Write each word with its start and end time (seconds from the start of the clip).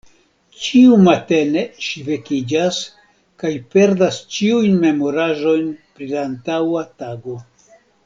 Ĉiu 0.67 0.95
matene 1.07 1.65
ŝi 1.87 2.01
vekiĝas 2.07 2.81
kaj 3.45 3.53
perdas 3.77 4.19
ĉiujn 4.39 4.83
memoraĵojn 4.89 5.73
pri 5.79 6.13
la 6.17 6.21
antaŭa 6.33 6.87
tago. 7.05 7.43